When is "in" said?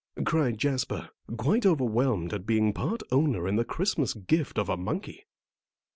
3.47-3.55